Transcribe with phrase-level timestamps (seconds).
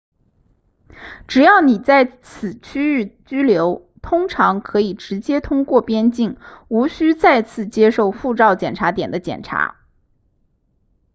[1.27, 6.37] 只要你在此区域居留通常可以直接通过边境
[6.69, 9.79] 无需再次接受护照检查点的检查